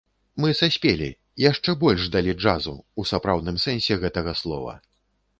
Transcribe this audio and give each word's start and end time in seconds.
Мы 0.43 0.49
саспелі, 0.59 1.09
яшчэ 1.41 1.75
больш 1.83 2.07
далі 2.15 2.33
джазу, 2.43 2.73
у 3.03 3.05
сапраўдным 3.11 3.59
сэнсе 3.65 3.99
гэтага 4.05 4.33
слова. 4.41 4.73